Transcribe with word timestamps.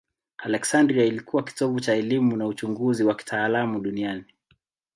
Aleksandria 0.37 1.05
ilikuwa 1.05 1.43
kitovu 1.43 1.79
cha 1.79 1.93
elimu 1.93 2.37
na 2.37 2.47
uchunguzi 2.47 3.03
wa 3.03 3.15
kitaalamu 3.15 3.79
duniani. 3.79 4.25